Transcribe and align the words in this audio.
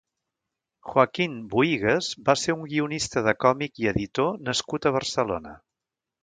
Joaquín 0.93 1.35
Buigas 1.51 2.09
va 2.29 2.35
ser 2.45 2.55
un 2.55 2.63
guionista 2.71 3.23
de 3.27 3.35
còmic 3.45 3.79
i 3.85 3.87
editor 3.93 4.41
nascut 4.49 4.89
a 4.89 4.95
Barcelona. 4.99 5.55